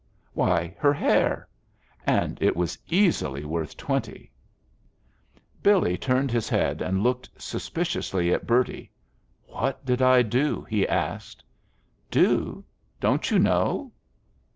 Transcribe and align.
"Why, 0.33 0.75
her 0.79 0.93
hair. 0.95 1.47
And 2.07 2.41
it 2.41 2.55
was 2.57 2.75
easily 2.87 3.45
worth 3.45 3.77
twenty." 3.77 4.31
Billy 5.61 5.95
turned 5.95 6.31
his 6.31 6.49
head 6.49 6.81
and 6.81 7.03
looked 7.03 7.29
suspiciously 7.39 8.33
at 8.33 8.47
Bertie. 8.47 8.89
"What 9.45 9.85
did 9.85 10.01
I 10.01 10.23
do?" 10.23 10.63
he 10.67 10.87
asked. 10.87 11.43
"Do! 12.09 12.65
Don't 12.99 13.29
you 13.29 13.37
know?" 13.37 13.91